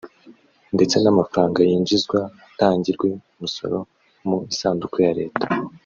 [0.75, 3.77] ndetse n’amafaranga yinjizwa atangirwe umusoro
[4.27, 5.45] mu isanduku ya Leta